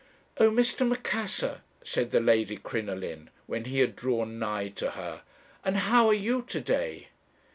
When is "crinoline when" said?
2.57-3.65